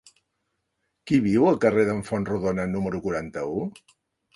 [1.11, 3.67] Qui viu al carrer d'en Fontrodona número quaranta-u?